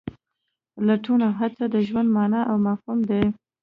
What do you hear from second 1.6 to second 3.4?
د ژوند مانا او مفهوم دی.